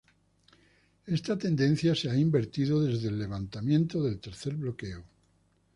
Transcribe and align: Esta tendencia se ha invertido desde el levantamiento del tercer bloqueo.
Esta 1.05 1.37
tendencia 1.37 1.93
se 1.93 2.09
ha 2.09 2.17
invertido 2.17 2.81
desde 2.81 3.09
el 3.09 3.19
levantamiento 3.19 4.01
del 4.01 4.19
tercer 4.19 4.55
bloqueo. 4.55 5.05